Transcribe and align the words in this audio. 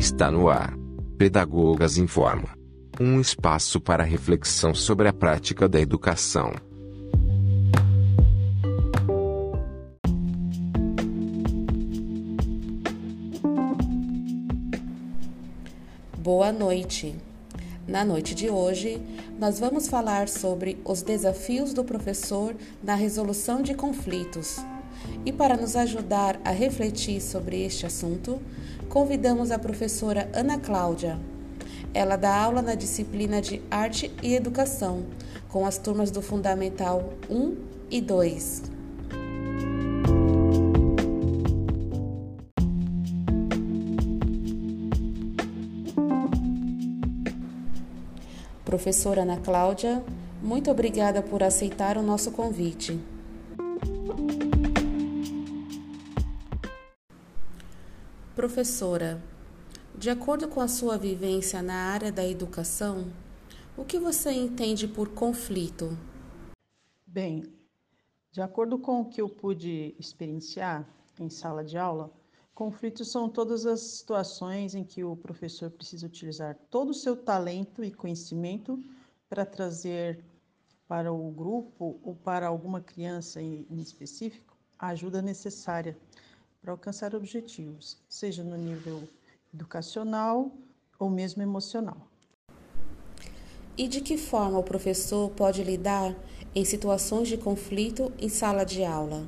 Está 0.00 0.30
no 0.30 0.48
ar. 0.48 0.74
Pedagogas 1.18 1.98
Informa. 1.98 2.56
Um 2.98 3.20
espaço 3.20 3.78
para 3.78 4.02
reflexão 4.02 4.74
sobre 4.74 5.06
a 5.08 5.12
prática 5.12 5.68
da 5.68 5.78
educação. 5.78 6.54
Boa 16.16 16.50
noite. 16.50 17.14
Na 17.86 18.02
noite 18.02 18.34
de 18.34 18.48
hoje, 18.48 19.02
nós 19.38 19.60
vamos 19.60 19.86
falar 19.86 20.30
sobre 20.30 20.80
os 20.82 21.02
desafios 21.02 21.74
do 21.74 21.84
professor 21.84 22.56
na 22.82 22.94
resolução 22.94 23.60
de 23.60 23.74
conflitos. 23.74 24.64
E 25.24 25.32
para 25.32 25.56
nos 25.56 25.76
ajudar 25.76 26.40
a 26.44 26.50
refletir 26.50 27.20
sobre 27.20 27.64
este 27.64 27.86
assunto, 27.86 28.40
convidamos 28.88 29.50
a 29.50 29.58
professora 29.58 30.30
Ana 30.32 30.58
Cláudia. 30.58 31.18
Ela 31.92 32.16
dá 32.16 32.34
aula 32.34 32.62
na 32.62 32.74
disciplina 32.74 33.40
de 33.40 33.60
Arte 33.70 34.10
e 34.22 34.34
Educação, 34.34 35.04
com 35.48 35.66
as 35.66 35.76
turmas 35.76 36.10
do 36.10 36.22
Fundamental 36.22 37.12
1 37.28 37.56
e 37.90 38.00
2. 38.00 38.62
Professora 48.64 49.22
Ana 49.22 49.36
Cláudia, 49.36 50.00
muito 50.40 50.70
obrigada 50.70 51.20
por 51.20 51.42
aceitar 51.42 51.98
o 51.98 52.02
nosso 52.02 52.30
convite. 52.30 52.98
Professora, 58.52 59.22
de 59.96 60.10
acordo 60.10 60.48
com 60.48 60.60
a 60.60 60.66
sua 60.66 60.98
vivência 60.98 61.62
na 61.62 61.92
área 61.92 62.10
da 62.10 62.26
educação, 62.26 63.06
o 63.76 63.84
que 63.84 63.96
você 63.96 64.32
entende 64.32 64.88
por 64.88 65.10
conflito? 65.10 65.96
Bem, 67.06 67.44
de 68.32 68.42
acordo 68.42 68.76
com 68.76 69.02
o 69.02 69.04
que 69.08 69.22
eu 69.22 69.28
pude 69.28 69.94
experienciar 70.00 70.84
em 71.20 71.30
sala 71.30 71.62
de 71.62 71.78
aula, 71.78 72.12
conflitos 72.52 73.12
são 73.12 73.28
todas 73.28 73.66
as 73.66 73.78
situações 73.82 74.74
em 74.74 74.82
que 74.82 75.04
o 75.04 75.14
professor 75.14 75.70
precisa 75.70 76.08
utilizar 76.08 76.58
todo 76.68 76.90
o 76.90 76.94
seu 76.94 77.16
talento 77.16 77.84
e 77.84 77.92
conhecimento 77.92 78.82
para 79.28 79.46
trazer 79.46 80.24
para 80.88 81.12
o 81.12 81.30
grupo 81.30 82.00
ou 82.02 82.16
para 82.16 82.48
alguma 82.48 82.80
criança 82.80 83.40
em 83.40 83.80
específico 83.80 84.58
a 84.76 84.88
ajuda 84.88 85.22
necessária 85.22 85.96
para 86.60 86.72
alcançar 86.72 87.14
objetivos, 87.14 87.98
seja 88.08 88.44
no 88.44 88.56
nível 88.56 89.02
educacional 89.52 90.52
ou 90.98 91.08
mesmo 91.08 91.42
emocional. 91.42 92.08
E 93.76 93.88
de 93.88 94.00
que 94.00 94.18
forma 94.18 94.58
o 94.58 94.62
professor 94.62 95.30
pode 95.30 95.64
lidar 95.64 96.14
em 96.54 96.64
situações 96.64 97.28
de 97.28 97.38
conflito 97.38 98.12
em 98.18 98.28
sala 98.28 98.64
de 98.64 98.84
aula? 98.84 99.26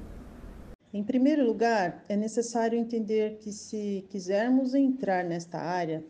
Em 0.92 1.02
primeiro 1.02 1.46
lugar, 1.46 2.04
é 2.06 2.14
necessário 2.14 2.78
entender 2.78 3.38
que 3.38 3.50
se 3.50 4.04
quisermos 4.10 4.74
entrar 4.74 5.24
nesta 5.24 5.58
área, 5.58 6.04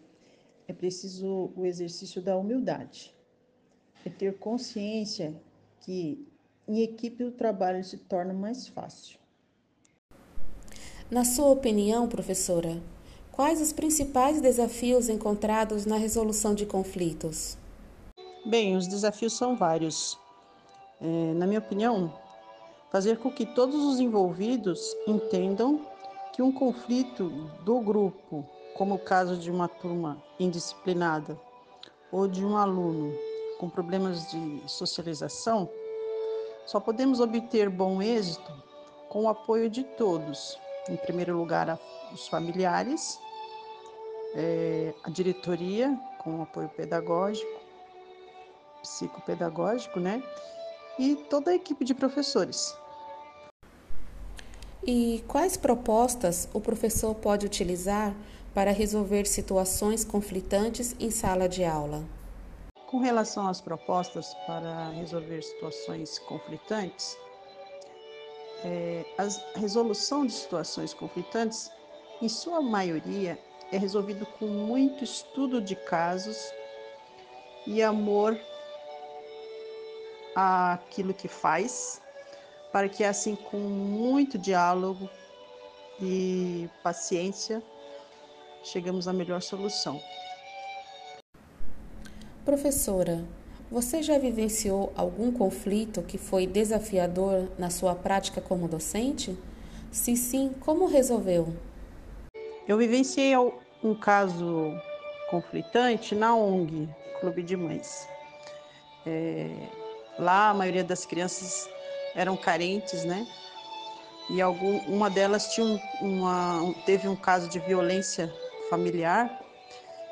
é 0.66 0.72
preciso 0.72 1.52
o 1.54 1.64
exercício 1.64 2.20
da 2.20 2.36
humildade. 2.36 3.14
É 4.04 4.10
ter 4.10 4.36
consciência 4.38 5.40
que 5.80 6.26
em 6.66 6.80
equipe 6.82 7.22
o 7.22 7.30
trabalho 7.30 7.84
se 7.84 7.96
torna 7.96 8.32
mais 8.32 8.66
fácil. 8.66 9.21
Na 11.12 11.26
sua 11.26 11.50
opinião, 11.50 12.08
professora, 12.08 12.80
quais 13.32 13.60
os 13.60 13.70
principais 13.70 14.40
desafios 14.40 15.10
encontrados 15.10 15.84
na 15.84 15.96
resolução 15.96 16.54
de 16.54 16.64
conflitos? 16.64 17.58
Bem, 18.46 18.78
os 18.78 18.88
desafios 18.88 19.36
são 19.36 19.54
vários. 19.54 20.18
É, 21.02 21.34
na 21.34 21.46
minha 21.46 21.58
opinião, 21.58 22.10
fazer 22.90 23.18
com 23.18 23.30
que 23.30 23.44
todos 23.44 23.84
os 23.84 24.00
envolvidos 24.00 24.96
entendam 25.06 25.82
que 26.32 26.40
um 26.40 26.50
conflito 26.50 27.28
do 27.62 27.78
grupo, 27.80 28.48
como 28.74 28.94
o 28.94 28.98
caso 28.98 29.36
de 29.36 29.50
uma 29.50 29.68
turma 29.68 30.16
indisciplinada 30.40 31.38
ou 32.10 32.26
de 32.26 32.42
um 32.42 32.56
aluno 32.56 33.12
com 33.58 33.68
problemas 33.68 34.30
de 34.30 34.62
socialização, 34.66 35.68
só 36.64 36.80
podemos 36.80 37.20
obter 37.20 37.68
bom 37.68 38.00
êxito 38.00 38.50
com 39.10 39.24
o 39.24 39.28
apoio 39.28 39.68
de 39.68 39.84
todos, 39.84 40.58
em 40.88 40.96
primeiro 40.96 41.36
lugar, 41.36 41.78
os 42.12 42.28
familiares, 42.28 43.18
é, 44.34 44.94
a 45.04 45.10
diretoria, 45.10 45.98
com 46.18 46.42
apoio 46.42 46.68
pedagógico, 46.68 47.60
psicopedagógico, 48.82 50.00
né? 50.00 50.22
E 50.98 51.16
toda 51.16 51.50
a 51.50 51.54
equipe 51.54 51.84
de 51.84 51.94
professores. 51.94 52.76
E 54.84 55.24
quais 55.28 55.56
propostas 55.56 56.48
o 56.52 56.60
professor 56.60 57.14
pode 57.14 57.46
utilizar 57.46 58.14
para 58.52 58.72
resolver 58.72 59.26
situações 59.26 60.04
conflitantes 60.04 60.96
em 60.98 61.10
sala 61.10 61.48
de 61.48 61.64
aula? 61.64 62.04
Com 62.88 62.98
relação 62.98 63.46
às 63.46 63.60
propostas 63.60 64.34
para 64.46 64.90
resolver 64.90 65.40
situações 65.42 66.18
conflitantes, 66.18 67.16
é, 68.64 69.04
a 69.18 69.58
resolução 69.58 70.26
de 70.26 70.32
situações 70.32 70.94
conflitantes, 70.94 71.70
em 72.20 72.28
sua 72.28 72.60
maioria, 72.60 73.38
é 73.72 73.76
resolvido 73.76 74.26
com 74.26 74.46
muito 74.46 75.02
estudo 75.02 75.60
de 75.60 75.74
casos 75.74 76.52
e 77.66 77.82
amor 77.82 78.38
àquilo 80.34 81.14
que 81.14 81.28
faz, 81.28 82.00
para 82.72 82.88
que 82.88 83.04
assim 83.04 83.34
com 83.34 83.58
muito 83.58 84.38
diálogo 84.38 85.08
e 86.00 86.68
paciência 86.82 87.62
chegamos 88.62 89.08
à 89.08 89.12
melhor 89.12 89.42
solução. 89.42 90.00
Professora, 92.44 93.24
você 93.72 94.02
já 94.02 94.18
vivenciou 94.18 94.92
algum 94.94 95.32
conflito 95.32 96.02
que 96.02 96.18
foi 96.18 96.46
desafiador 96.46 97.48
na 97.58 97.70
sua 97.70 97.94
prática 97.94 98.38
como 98.38 98.68
docente? 98.68 99.34
Se 99.90 100.14
sim, 100.14 100.54
como 100.60 100.86
resolveu? 100.86 101.56
Eu 102.68 102.76
vivenciei 102.76 103.32
um 103.82 103.94
caso 103.94 104.74
conflitante 105.30 106.14
na 106.14 106.36
ONG, 106.36 106.86
Clube 107.18 107.42
de 107.42 107.56
Mães. 107.56 108.06
É, 109.06 109.48
lá 110.18 110.50
a 110.50 110.54
maioria 110.54 110.84
das 110.84 111.06
crianças 111.06 111.66
eram 112.14 112.36
carentes, 112.36 113.04
né? 113.04 113.26
E 114.28 114.42
algum, 114.42 114.80
uma 114.80 115.08
delas 115.08 115.54
tinha 115.54 115.80
uma, 116.02 116.74
teve 116.84 117.08
um 117.08 117.16
caso 117.16 117.48
de 117.48 117.58
violência 117.58 118.30
familiar 118.68 119.40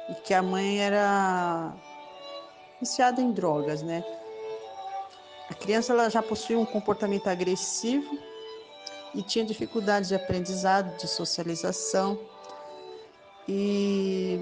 e 0.09 0.15
que 0.15 0.33
a 0.33 0.43
mãe 0.43 0.81
era 0.81 1.75
viciada 2.81 3.21
em 3.21 3.31
drogas, 3.33 3.83
né? 3.83 4.05
A 5.49 5.55
criança 5.55 5.93
ela 5.93 6.09
já 6.09 6.23
possuía 6.23 6.59
um 6.59 6.65
comportamento 6.65 7.27
agressivo 7.29 8.19
e 9.15 9.23
tinha 9.23 9.45
dificuldades 9.45 10.09
de 10.09 10.15
aprendizado, 10.15 10.97
de 10.97 11.07
socialização. 11.07 12.19
E 13.49 14.41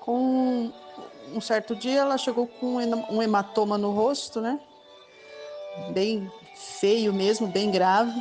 com 0.00 0.72
um 1.32 1.40
certo 1.40 1.76
dia 1.76 2.00
ela 2.00 2.16
chegou 2.16 2.46
com 2.46 2.76
um 2.76 3.22
hematoma 3.22 3.76
no 3.76 3.90
rosto, 3.90 4.40
né? 4.40 4.58
Bem 5.92 6.30
feio 6.54 7.12
mesmo, 7.12 7.46
bem 7.46 7.70
grave. 7.70 8.18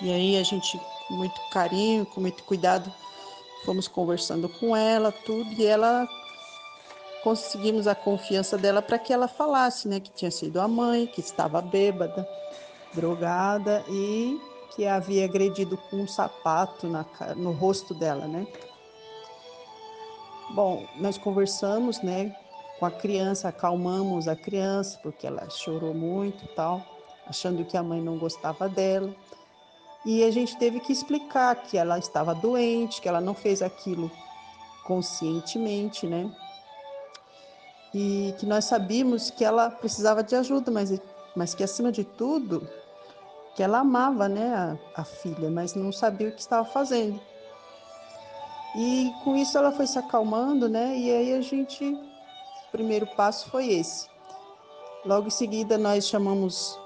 E 0.00 0.12
aí 0.12 0.36
a 0.38 0.42
gente, 0.42 0.78
com 1.08 1.14
muito 1.14 1.40
carinho, 1.50 2.06
com 2.06 2.20
muito 2.20 2.44
cuidado, 2.44 2.92
fomos 3.64 3.88
conversando 3.88 4.48
com 4.48 4.76
ela, 4.76 5.10
tudo, 5.10 5.50
e 5.54 5.64
ela 5.64 6.06
conseguimos 7.22 7.86
a 7.86 7.94
confiança 7.94 8.56
dela 8.56 8.80
para 8.80 8.98
que 8.98 9.12
ela 9.12 9.28
falasse, 9.28 9.88
né, 9.88 10.00
que 10.00 10.10
tinha 10.10 10.30
sido 10.30 10.60
a 10.60 10.68
mãe, 10.68 11.06
que 11.06 11.20
estava 11.20 11.60
bêbada, 11.60 12.28
drogada 12.94 13.84
e 13.88 14.40
que 14.74 14.86
havia 14.86 15.24
agredido 15.24 15.76
com 15.76 15.96
um 15.96 16.08
sapato 16.08 16.86
na, 16.86 17.04
no 17.36 17.52
rosto 17.52 17.94
dela, 17.94 18.26
né? 18.26 18.46
Bom, 20.50 20.86
nós 20.96 21.18
conversamos, 21.18 22.00
né, 22.00 22.34
com 22.78 22.86
a 22.86 22.90
criança, 22.90 23.48
acalmamos 23.48 24.28
a 24.28 24.36
criança 24.36 24.98
porque 25.02 25.26
ela 25.26 25.50
chorou 25.50 25.92
muito 25.92 26.46
tal, 26.54 26.82
achando 27.26 27.64
que 27.64 27.76
a 27.76 27.82
mãe 27.82 28.00
não 28.00 28.18
gostava 28.18 28.68
dela. 28.68 29.14
E 30.06 30.22
a 30.22 30.30
gente 30.30 30.56
teve 30.56 30.80
que 30.80 30.92
explicar 30.92 31.54
que 31.56 31.76
ela 31.76 31.98
estava 31.98 32.34
doente, 32.34 33.00
que 33.00 33.08
ela 33.08 33.20
não 33.20 33.34
fez 33.34 33.60
aquilo 33.60 34.10
conscientemente, 34.84 36.06
né? 36.06 36.30
E 37.94 38.34
que 38.38 38.46
nós 38.46 38.64
sabíamos 38.64 39.30
que 39.30 39.44
ela 39.44 39.70
precisava 39.70 40.22
de 40.22 40.34
ajuda, 40.36 40.70
mas, 40.70 41.00
mas 41.34 41.54
que 41.54 41.64
acima 41.64 41.90
de 41.90 42.04
tudo, 42.04 42.68
que 43.54 43.62
ela 43.62 43.78
amava 43.78 44.28
né, 44.28 44.54
a, 44.94 45.00
a 45.00 45.04
filha, 45.04 45.50
mas 45.50 45.74
não 45.74 45.90
sabia 45.92 46.28
o 46.28 46.32
que 46.32 46.40
estava 46.40 46.64
fazendo. 46.64 47.20
E 48.76 49.10
com 49.24 49.36
isso 49.36 49.56
ela 49.56 49.72
foi 49.72 49.86
se 49.86 49.98
acalmando, 49.98 50.68
né? 50.68 50.96
E 50.96 51.10
aí 51.10 51.34
a 51.34 51.40
gente, 51.40 51.84
o 51.84 52.70
primeiro 52.70 53.06
passo 53.06 53.50
foi 53.50 53.72
esse. 53.72 54.06
Logo 55.04 55.28
em 55.28 55.30
seguida 55.30 55.78
nós 55.78 56.06
chamamos 56.06 56.78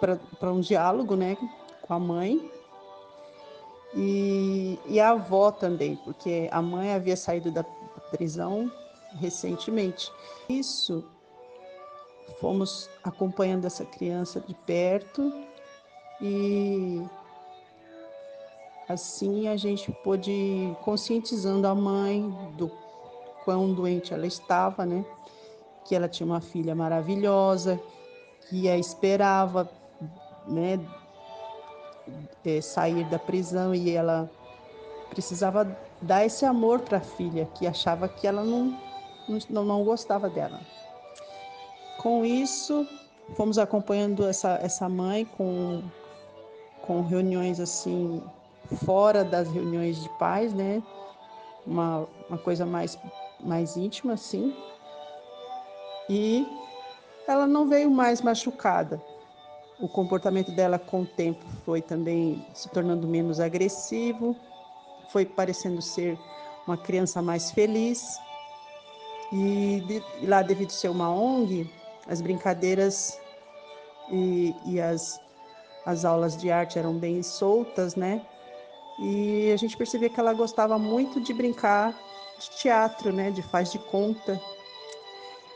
para 0.00 0.52
um 0.52 0.60
diálogo, 0.60 1.16
né, 1.16 1.36
com 1.82 1.94
a 1.94 1.98
mãe 1.98 2.50
e, 3.94 4.78
e 4.86 5.00
a 5.00 5.10
avó 5.10 5.50
também, 5.50 5.96
porque 5.96 6.48
a 6.52 6.60
mãe 6.60 6.92
havia 6.92 7.16
saído 7.16 7.50
da 7.50 7.64
prisão 8.10 8.70
recentemente. 9.16 10.10
Isso 10.48 11.04
fomos 12.40 12.88
acompanhando 13.02 13.64
essa 13.64 13.84
criança 13.84 14.40
de 14.40 14.54
perto 14.54 15.32
e 16.20 17.02
assim 18.88 19.48
a 19.48 19.56
gente 19.56 19.90
pôde 20.04 20.76
conscientizando 20.82 21.66
a 21.66 21.74
mãe 21.74 22.28
do 22.56 22.70
quão 23.44 23.72
doente 23.72 24.12
ela 24.12 24.26
estava, 24.26 24.84
né? 24.84 25.04
Que 25.84 25.94
ela 25.94 26.08
tinha 26.08 26.26
uma 26.26 26.40
filha 26.40 26.74
maravilhosa, 26.74 27.80
que 28.48 28.68
a 28.68 28.76
esperava, 28.76 29.68
né? 30.46 30.78
É, 32.44 32.60
sair 32.60 33.04
da 33.04 33.18
prisão 33.18 33.74
e 33.74 33.90
ela 33.90 34.30
precisava 35.10 35.76
dar 36.00 36.24
esse 36.24 36.44
amor 36.44 36.80
para 36.80 36.98
a 36.98 37.02
filha, 37.02 37.46
que 37.54 37.66
achava 37.66 38.08
que 38.08 38.26
ela 38.26 38.42
não, 38.42 38.78
não, 39.48 39.64
não 39.64 39.84
gostava 39.84 40.28
dela. 40.28 40.60
Com 41.98 42.24
isso, 42.24 42.86
fomos 43.34 43.58
acompanhando 43.58 44.26
essa, 44.26 44.58
essa 44.62 44.88
mãe 44.88 45.24
com, 45.24 45.82
com 46.82 47.02
reuniões 47.02 47.60
assim, 47.60 48.22
fora 48.84 49.24
das 49.24 49.48
reuniões 49.48 50.02
de 50.02 50.08
pais, 50.18 50.52
né? 50.52 50.82
Uma, 51.66 52.06
uma 52.28 52.38
coisa 52.38 52.64
mais, 52.64 52.98
mais 53.40 53.76
íntima, 53.76 54.14
assim. 54.14 54.54
E 56.08 56.46
ela 57.26 57.46
não 57.46 57.68
veio 57.68 57.90
mais 57.90 58.22
machucada. 58.22 59.00
O 59.78 59.88
comportamento 59.88 60.50
dela 60.52 60.78
com 60.78 61.02
o 61.02 61.06
tempo 61.06 61.44
foi 61.64 61.80
também 61.80 62.44
se 62.54 62.68
tornando 62.70 63.06
menos 63.06 63.38
agressivo, 63.38 64.34
foi 65.10 65.24
parecendo 65.24 65.80
ser 65.80 66.18
uma 66.66 66.76
criança 66.76 67.22
mais 67.22 67.50
feliz. 67.50 68.18
E 69.32 69.82
de, 69.86 70.26
lá, 70.26 70.42
devido 70.42 70.70
ser 70.70 70.88
uma 70.88 71.10
ONG, 71.10 71.70
as 72.08 72.20
brincadeiras 72.20 73.20
e, 74.10 74.54
e 74.64 74.80
as, 74.80 75.20
as 75.84 76.04
aulas 76.04 76.36
de 76.36 76.50
arte 76.50 76.78
eram 76.78 76.94
bem 76.94 77.22
soltas, 77.22 77.94
né? 77.94 78.22
E 78.98 79.52
a 79.52 79.56
gente 79.56 79.76
percebia 79.76 80.08
que 80.08 80.18
ela 80.18 80.32
gostava 80.32 80.78
muito 80.78 81.20
de 81.20 81.32
brincar 81.32 81.94
de 82.40 82.50
teatro, 82.58 83.12
né? 83.12 83.30
De 83.30 83.42
faz 83.42 83.70
de 83.70 83.78
conta, 83.78 84.40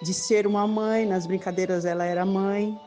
de 0.02 0.12
ser 0.12 0.46
uma 0.46 0.66
mãe. 0.66 1.06
Nas 1.06 1.26
brincadeiras 1.26 1.84
ela 1.84 2.04
era 2.04 2.26
mãe, 2.26 2.78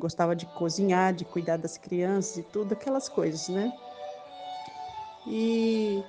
gostava 0.00 0.34
de 0.34 0.46
cozinhar, 0.46 1.14
de 1.14 1.24
cuidar 1.24 1.56
das 1.56 1.78
crianças 1.78 2.38
e 2.38 2.42
tudo, 2.42 2.72
aquelas 2.72 3.08
coisas, 3.08 3.48
né? 3.48 3.72
E 5.26 6.02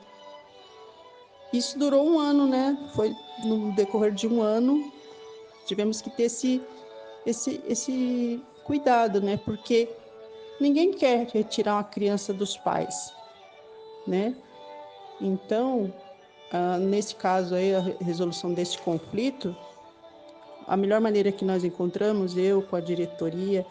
isso 1.57 1.78
durou 1.78 2.06
um 2.06 2.19
ano, 2.19 2.48
né? 2.48 2.78
Foi 2.94 3.16
no 3.44 3.72
decorrer 3.74 4.12
de 4.12 4.28
um 4.28 4.42
ano. 4.42 4.92
Tivemos 5.66 6.02
que 6.02 6.10
ter 6.10 6.24
esse 6.24 6.62
esse, 7.25 7.62
esse 7.68 8.42
cuidado, 8.63 9.19
né? 9.19 9.38
Porque 9.38 9.90
ninguém 10.60 10.92
quer 10.92 11.28
retirar 11.28 11.75
uma 11.75 11.84
criança 11.84 12.34
dos 12.34 12.56
pais, 12.57 13.13
né? 14.06 14.36
Então, 15.19 15.92
ah, 16.52 16.78
nesse 16.78 17.16
caso 17.16 17.56
aí, 17.56 17.74
a 17.74 17.80
resolução 17.80 18.54
desse 18.54 18.78
conflito, 18.78 19.56
a 20.68 20.78
melhor 20.78 21.02
maneira 21.02 21.31
que 21.31 21.46
nós 21.46 21.63
encontramos, 21.63 22.38
eu 22.38 22.62
com 22.62 22.75
a 22.75 22.81
diretoria 22.81 23.66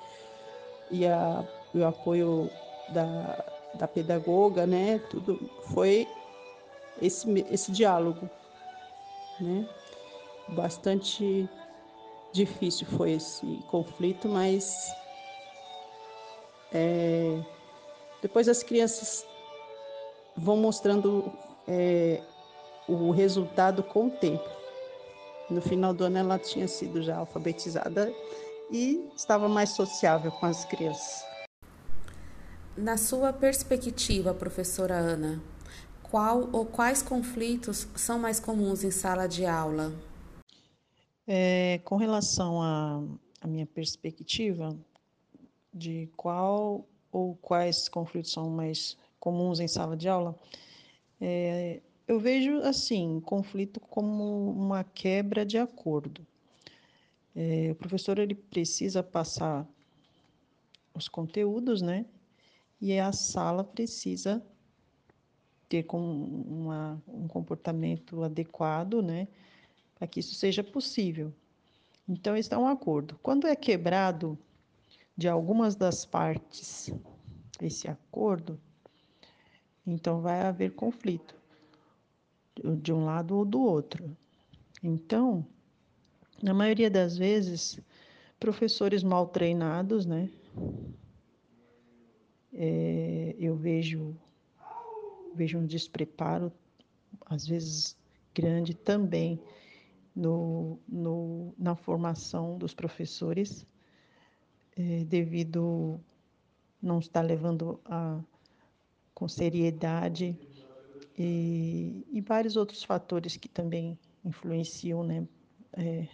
e, 0.91 1.07
a, 1.07 1.45
o 1.75 1.85
apoio 1.85 2.51
da, 2.91 3.45
da 3.75 3.89
pedagoga, 3.89 4.67
né? 4.67 5.01
Tudo 5.11 5.39
foi 5.73 6.07
esse, 7.01 7.29
esse 7.51 7.73
diálogo, 7.73 8.29
né? 9.41 9.69
Bastante 10.49 11.49
difícil 12.33 12.87
foi 12.87 13.13
esse 13.13 13.47
conflito, 13.71 14.29
mas 14.29 14.93
é, 16.73 17.41
depois 18.21 18.49
as 18.49 18.63
crianças 18.63 19.25
vão 20.37 20.57
mostrando 20.57 21.33
é, 21.67 22.21
o 22.89 23.11
resultado 23.11 23.83
com 23.83 24.07
o 24.07 24.11
tempo. 24.11 24.49
No 25.49 25.61
final 25.61 25.95
do 25.95 26.05
ano 26.05 26.19
ela 26.19 26.39
tinha 26.39 26.67
sido 26.67 27.03
já 27.03 27.17
alfabetizada 27.17 28.13
e 28.71 29.09
estava 29.15 29.49
mais 29.49 29.71
sociável 29.71 30.31
com 30.33 30.47
as 30.47 30.65
crianças. 30.65 31.25
Na 32.77 32.97
sua 32.97 33.33
perspectiva, 33.33 34.35
professora 34.35 34.97
Ana, 34.97 35.41
qual 36.15 36.49
ou 36.53 36.65
quais 36.65 37.03
conflitos 37.03 37.89
são 37.97 38.21
mais 38.21 38.39
comuns 38.39 38.85
em 38.85 38.91
sala 38.93 39.27
de 39.27 39.45
aula? 39.45 39.93
É, 41.27 41.81
com 41.83 41.97
relação 41.97 42.63
à 42.63 43.49
minha 43.49 43.67
perspectiva 43.67 44.79
de 45.73 46.09
qual 46.17 46.87
ou 47.11 47.35
quais 47.43 47.89
conflitos 47.89 48.31
são 48.31 48.49
mais 48.49 48.97
comuns 49.19 49.59
em 49.59 49.67
sala 49.67 49.97
de 49.97 50.09
aula, 50.09 50.39
é, 51.21 51.81
eu 52.07 52.21
vejo 52.21 52.59
assim 52.59 53.19
conflito 53.19 53.81
como 53.81 54.53
uma 54.53 54.85
quebra 54.85 55.45
de 55.45 55.59
acordo. 55.59 56.25
É, 57.35 57.71
o 57.73 57.75
professor 57.75 58.21
ele 58.21 58.37
precisa 58.37 59.03
passar 59.03 59.67
os 60.95 61.09
conteúdos, 61.09 61.83
né? 61.83 62.07
E 62.81 63.01
a 63.01 63.11
sala 63.11 63.65
precisa 63.65 64.41
ter 65.75 65.83
com 65.83 65.99
uma, 65.99 67.03
um 67.09 67.27
comportamento 67.27 68.23
adequado, 68.23 69.03
né? 69.03 69.27
para 69.97 70.07
que 70.07 70.21
isso 70.21 70.37
seja 70.37 70.63
possível. 70.63 71.33
Então, 72.09 72.37
está 72.37 72.57
um 72.57 72.69
acordo. 72.69 73.19
Quando 73.21 73.49
é 73.49 73.57
quebrado 73.57 74.39
de 75.17 75.29
algumas 75.29 75.75
das 75.75 76.05
partes 76.05 76.93
esse 77.61 77.89
acordo, 77.89 78.61
então 79.85 80.21
vai 80.21 80.43
haver 80.43 80.73
conflito 80.75 81.35
de 82.81 82.93
um 82.93 83.05
lado 83.05 83.37
ou 83.37 83.45
do 83.45 83.61
outro. 83.61 84.17
Então, 84.81 85.45
na 86.41 86.55
maioria 86.55 86.91
das 86.91 87.19
vezes, 87.19 87.81
professores 88.39 89.03
mal 89.03 89.27
treinados, 89.27 90.07
né? 90.07 90.31
É, 92.53 93.35
eu 93.39 93.57
vejo 93.57 94.17
vejo 95.35 95.59
um 95.59 95.67
despreparo, 95.67 96.53
às 97.27 97.47
vezes 97.47 97.97
grande 98.35 98.75
também 98.75 99.41
no, 100.15 100.79
no, 100.89 101.55
na 101.59 101.75
formação 101.75 102.57
dos 102.57 102.75
professores, 102.75 103.67
é, 104.77 105.05
devido 105.05 106.01
não 106.81 106.99
estar 106.99 107.23
levando 107.23 107.81
a, 107.85 108.21
com 109.15 109.29
seriedade 109.29 110.37
e, 111.19 112.05
e 112.11 112.21
vários 112.21 112.57
outros 112.57 112.83
fatores 112.83 113.37
que 113.37 113.49
também 113.49 113.99
influenciam, 114.25 115.05
né, 115.05 115.27
é, 115.73 116.09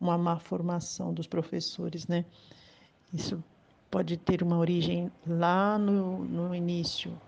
uma 0.00 0.16
má 0.16 0.38
formação 0.38 1.12
dos 1.12 1.26
professores, 1.26 2.06
né. 2.06 2.24
Isso 3.12 3.42
pode 3.90 4.16
ter 4.16 4.42
uma 4.42 4.58
origem 4.58 5.10
lá 5.26 5.78
no, 5.78 6.24
no 6.24 6.54
início 6.54 7.18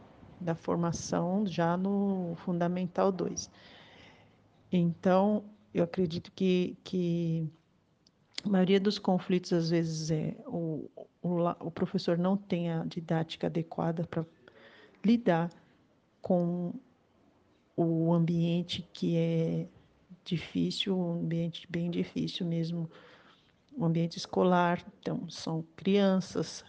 da 0.42 0.54
formação, 0.54 1.46
já 1.46 1.76
no 1.76 2.34
Fundamental 2.36 3.10
2. 3.10 3.50
Então, 4.70 5.44
eu 5.72 5.84
acredito 5.84 6.32
que, 6.32 6.76
que 6.84 7.48
a 8.44 8.48
maioria 8.48 8.80
dos 8.80 8.98
conflitos, 8.98 9.52
às 9.52 9.70
vezes, 9.70 10.10
é 10.10 10.34
o, 10.46 10.90
o, 11.22 11.38
o 11.60 11.70
professor 11.70 12.18
não 12.18 12.36
tem 12.36 12.70
a 12.70 12.84
didática 12.84 13.46
adequada 13.46 14.04
para 14.04 14.24
lidar 15.04 15.50
com 16.20 16.74
o 17.76 18.12
ambiente 18.12 18.86
que 18.92 19.16
é 19.16 19.68
difícil, 20.24 20.96
um 20.96 21.12
ambiente 21.20 21.66
bem 21.70 21.90
difícil 21.90 22.46
mesmo, 22.46 22.90
um 23.76 23.84
ambiente 23.84 24.16
escolar. 24.16 24.84
Então, 25.00 25.28
são 25.28 25.64
crianças, 25.76 26.64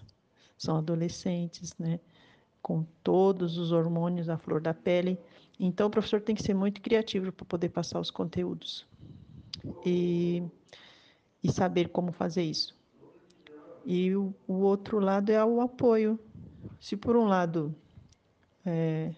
são 0.58 0.78
adolescentes, 0.78 1.76
né? 1.78 2.00
Com 2.64 2.84
todos 3.04 3.60
os 3.60 3.72
hormônios 3.72 4.28
à 4.28 4.40
flor 4.40 4.60
da 4.60 4.74
pele. 4.74 5.20
Então, 5.60 5.86
o 5.86 5.90
professor 5.92 6.20
tem 6.20 6.34
que 6.34 6.42
ser 6.42 6.56
muito 6.56 6.82
criativo 6.82 7.32
para 7.32 7.46
poder 7.46 7.70
passar 7.70 8.00
os 8.00 8.10
conteúdos 8.10 8.88
e, 9.86 10.42
e 11.44 11.52
saber 11.52 11.90
como 11.90 12.12
fazer 12.12 12.42
isso. 12.42 12.76
E 13.86 14.16
o, 14.16 14.34
o 14.48 14.54
outro 14.54 15.00
lado 15.00 15.30
é 15.30 15.46
o 15.46 15.62
apoio. 15.62 16.20
Se 16.80 16.98
por 16.98 17.16
um 17.16 17.26
lado 17.26 17.76
é, 18.66 19.14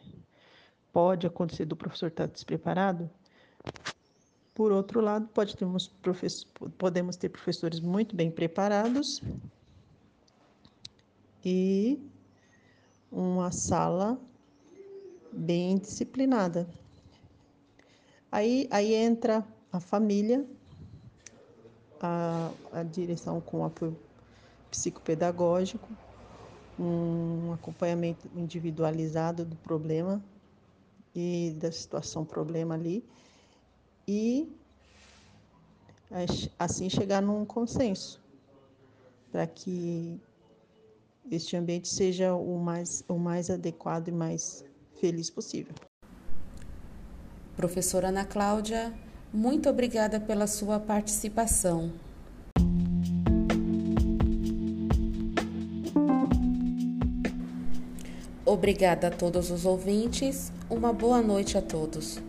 pode 0.92 1.28
acontecer 1.28 1.66
do 1.66 1.76
professor 1.76 2.08
estar 2.08 2.28
despreparado. 2.28 3.10
Por 4.54 4.72
outro 4.72 5.02
lado, 5.02 5.28
pode 5.28 5.56
podemos 6.78 7.18
ter 7.18 7.30
professores 7.30 7.82
muito 7.82 8.16
bem 8.16 8.32
preparados 8.32 9.22
e 11.44 12.00
uma 13.16 13.50
sala 13.50 14.20
bem 15.32 15.78
disciplinada. 15.78 16.68
Aí, 18.30 18.68
aí 18.70 18.94
entra 18.94 19.48
a 19.72 19.80
família, 19.80 20.46
a, 22.02 22.52
a 22.74 22.84
direção 22.84 23.40
com 23.40 23.64
apoio 23.64 23.98
psicopedagógico, 24.70 25.88
um 26.78 27.54
acompanhamento 27.54 28.30
individualizado 28.36 29.46
do 29.46 29.56
problema 29.56 30.22
e 31.16 31.56
da 31.58 31.72
situação 31.72 32.26
problema 32.26 32.76
ali 32.76 33.02
e 34.06 34.52
assim 36.60 36.90
chegar 36.90 37.22
num 37.22 37.46
consenso 37.46 38.22
para 39.32 39.48
que 39.48 40.20
este 41.32 41.56
ambiente 41.56 41.88
seja 41.88 42.34
o 42.34 42.60
mais, 42.60 43.04
o 43.08 43.18
mais 43.18 43.50
adequado 43.50 44.10
e 44.10 44.12
mais 44.12 44.64
feliz 45.00 45.30
possível. 45.30 45.74
Professora 47.56 48.10
Ana 48.10 48.26
Cláudia, 48.26 48.94
muito 49.34 49.70
obrigada 49.70 50.20
pela 50.20 50.48
sua 50.48 50.80
participação. 50.80 51.92
Obrigada 58.46 59.08
a 59.08 59.12
todos 59.12 59.50
os 59.52 59.66
ouvintes. 59.66 60.52
Uma 60.70 60.94
boa 60.94 61.22
noite 61.22 61.58
a 61.58 61.62
todos. 61.62 62.22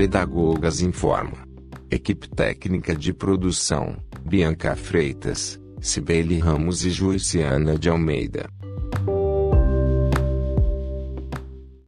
Pedagogas 0.00 0.80
informa. 0.80 1.46
Equipe 1.90 2.26
técnica 2.26 2.96
de 2.96 3.12
produção: 3.12 3.98
Bianca 4.22 4.74
Freitas, 4.74 5.60
Cibele 5.78 6.38
Ramos 6.38 6.86
e 6.86 6.90
Joiciana 6.90 7.78
de 7.78 7.90
Almeida. 7.90 8.48